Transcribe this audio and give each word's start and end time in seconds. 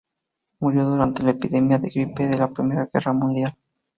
Murió 0.59 0.89
durante 0.89 1.21
la 1.21 1.29
epidemia 1.29 1.77
de 1.77 1.89
gripe 1.91 2.25
de 2.27 2.35
la 2.35 2.49
primera 2.49 2.89
guerra 2.91 3.13
mundial. 3.13 3.55